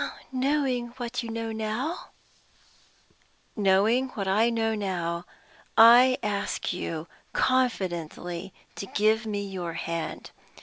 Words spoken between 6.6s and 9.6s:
you confidently to give me